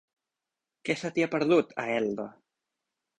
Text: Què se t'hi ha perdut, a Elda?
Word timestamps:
Què 0.89 0.95
se 1.01 1.11
t'hi 1.17 1.25
ha 1.25 1.29
perdut, 1.35 1.75
a 1.83 1.85
Elda? 1.99 2.25